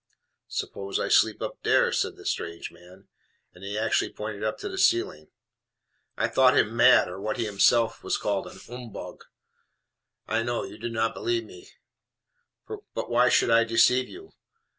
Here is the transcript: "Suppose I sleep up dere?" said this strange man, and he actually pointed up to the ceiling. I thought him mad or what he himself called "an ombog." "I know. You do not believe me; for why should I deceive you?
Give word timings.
"Suppose 0.47 0.99
I 0.99 1.09
sleep 1.09 1.43
up 1.43 1.61
dere?" 1.61 1.91
said 1.91 2.17
this 2.17 2.31
strange 2.31 2.71
man, 2.71 3.07
and 3.53 3.63
he 3.63 3.77
actually 3.77 4.11
pointed 4.11 4.43
up 4.43 4.57
to 4.57 4.67
the 4.67 4.79
ceiling. 4.79 5.27
I 6.17 6.27
thought 6.27 6.57
him 6.57 6.75
mad 6.75 7.07
or 7.07 7.21
what 7.21 7.37
he 7.37 7.45
himself 7.45 8.01
called 8.19 8.47
"an 8.47 8.57
ombog." 8.67 9.25
"I 10.27 10.41
know. 10.41 10.63
You 10.63 10.79
do 10.79 10.89
not 10.89 11.13
believe 11.13 11.43
me; 11.45 11.67
for 12.65 12.81
why 12.95 13.29
should 13.29 13.51
I 13.51 13.63
deceive 13.63 14.09
you? 14.09 14.31